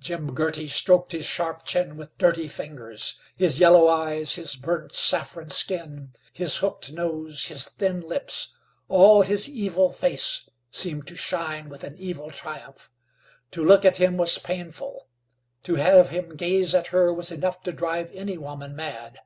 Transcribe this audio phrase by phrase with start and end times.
[0.00, 3.18] Jim Girty stroked his sharp chin with dirty fingers.
[3.36, 8.54] His yellow eyes, his burnt saffron skin, his hooked nose, his thin lips
[8.86, 12.90] all his evil face seemed to shine with an evil triumph.
[13.52, 15.08] To look at him was painful.
[15.62, 19.20] To have him gaze at her was enough to drive any woman mad.